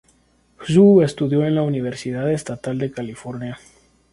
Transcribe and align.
Hsu 0.57 1.03
estudio 1.03 1.45
en 1.45 1.53
la 1.53 1.61
Universidad 1.61 2.31
Estatal 2.31 2.79
de 2.79 2.91
California. 2.91 3.59